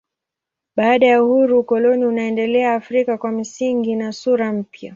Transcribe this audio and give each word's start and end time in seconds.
Baada 0.75 1.05
ya 1.07 1.23
uhuru 1.23 1.59
ukoloni 1.59 2.05
unaendelea 2.05 2.73
Afrika 2.73 3.17
kwa 3.17 3.31
misingi 3.31 3.95
na 3.95 4.11
sura 4.11 4.53
mpya. 4.53 4.89